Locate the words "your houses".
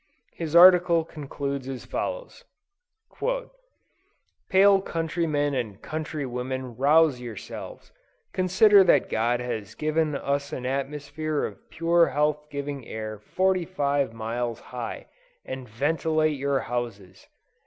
16.35-17.27